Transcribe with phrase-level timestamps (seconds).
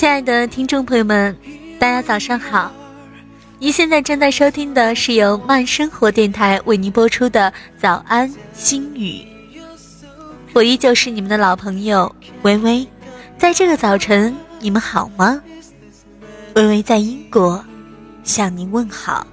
[0.00, 1.36] 亲爱的听众朋友们，
[1.78, 2.72] 大家早上好！
[3.58, 9.22] 您现在正在收听的是由慢生活电台为您播出的《早安心语》，
[10.54, 12.10] 我依旧是你们的老朋友
[12.40, 12.88] 微微。
[13.36, 15.38] 在这个早晨，你们好吗？
[16.54, 17.62] 微微在英国
[18.24, 19.26] 向您问好。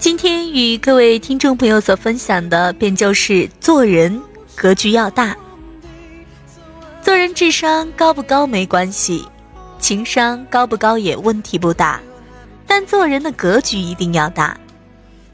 [0.00, 4.18] 今天与各位听众朋友所分享的，便就是做人
[4.56, 5.36] 格局要大。
[7.02, 9.22] 做人智商高不高没关系，
[9.78, 12.00] 情商高不高也问题不大，
[12.66, 14.58] 但做人的格局一定要大。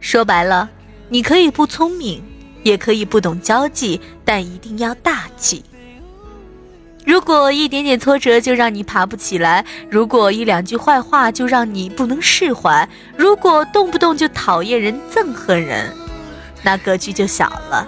[0.00, 0.68] 说白了，
[1.08, 2.20] 你可以不聪明，
[2.64, 5.62] 也可以不懂交际，但一定要大气。
[7.06, 15.94] 如果一点点挫折就让你爬不起来，如果一两句坏话就让你不能释怀，如果动不动就讨厌人、憎恨人，
[16.64, 17.86] 那格局就小了。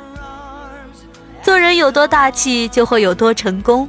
[1.42, 3.88] 做人有多大气，就会有多成功，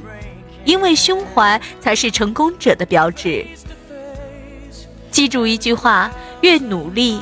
[0.64, 3.46] 因为胸怀才是成功者的标志。
[5.12, 7.20] 记住一句话：越努力，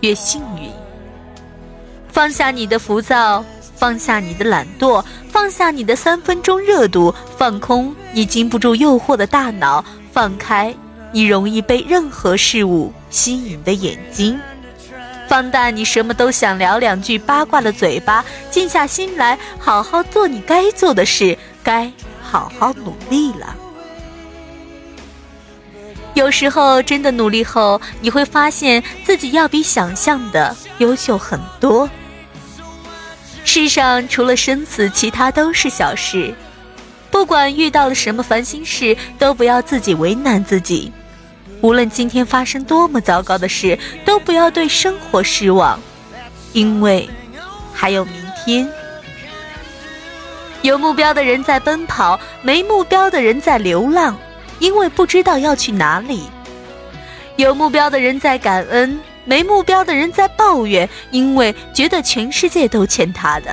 [0.00, 0.70] 越幸运。
[2.08, 3.44] 放下你的浮躁。
[3.80, 10.74] 放下你的懒惰，放下你的三分钟热度，放空你经不住诱惑的大脑，放开
[11.12, 14.38] 你容易被任何事物吸引的眼睛，
[15.26, 21.90] 放大你什么都想聊两句八卦的嘴巴，静下心来，好好做你该做的事，该
[22.22, 23.56] 好好努力了。
[26.12, 31.88] 有时候真的努力后，你会发现自己要比想象的优秀很多。
[33.52, 36.32] 世上除了生死，其他都是小事。
[37.10, 40.92] 不管遇到了什么烦心事，都不要自己为难自己。
[41.60, 45.80] 无论今天发生多么糟糕的事，都不要对生活失望，
[46.52, 47.10] 因为
[47.74, 48.70] 还有明天。
[50.62, 54.16] 有目标的人在奔跑，没目标的人在流浪，
[54.60, 56.22] 因为不知道要去哪里。
[57.34, 58.96] 有目标的人在感恩。
[59.24, 63.52] 没目标的人在抱怨，因为觉得全世界都欠他的；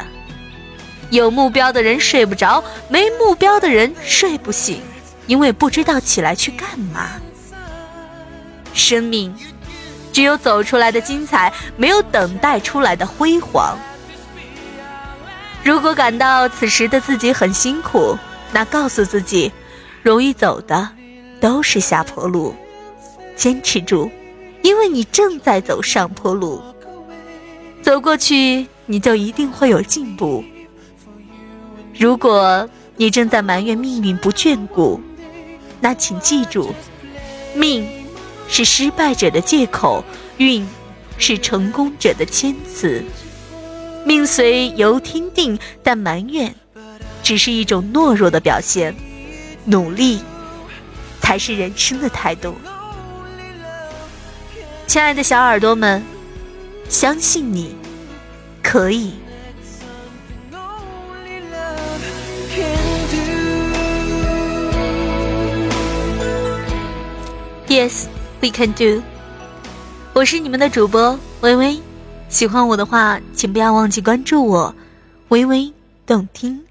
[1.10, 4.82] 有目标的人睡不着，没目标的人睡不醒，
[5.28, 7.12] 因为不知道起来去干嘛。
[8.74, 9.36] 生命
[10.14, 13.78] 只有走出来的精彩，没有等待出来的辉煌。
[15.64, 18.18] 如果感到此时的自己很辛苦，
[18.52, 19.52] 那告诉自己，
[20.02, 20.90] 容易走的
[21.42, 22.56] 都是下坡路，
[23.36, 24.10] 坚持住。
[24.68, 26.62] 因为你正在走上坡路，
[27.82, 30.44] 走过去你就一定会有进步。
[31.98, 32.68] 如果
[32.98, 35.00] 你正在埋怨命运不眷顾，
[35.80, 36.74] 那请记住，
[37.56, 37.88] 命
[38.50, 40.04] 是失败者的借口，
[40.36, 40.68] 运
[41.18, 43.02] 是成功者的谦词。
[44.06, 46.54] 命随由天定，但埋怨
[47.24, 48.94] 只是一种懦弱的表现，
[49.64, 50.20] 努力
[51.22, 52.54] 才是人生的态度。
[54.88, 56.02] 亲爱的小耳朵们，
[56.88, 57.76] 相信你
[58.64, 59.14] 可以。
[67.68, 68.06] Yes,
[68.42, 69.04] we can do。
[70.14, 71.80] 我是你们的主播微微，
[72.30, 74.74] 喜欢我的话，请不要忘记关注我，
[75.28, 75.72] 微微
[76.06, 76.67] 动听。